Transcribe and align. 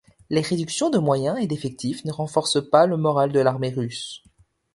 Les 0.31 0.41
réductions 0.41 0.89
de 0.89 0.97
moyens 0.97 1.37
et 1.39 1.45
d'effectifs 1.45 2.03
ne 2.05 2.11
renforcent 2.11 2.67
pas 2.71 2.87
le 2.87 2.97
moral 2.97 3.31
de 3.31 3.39
l'Armée 3.39 3.69
russe. 3.69 4.23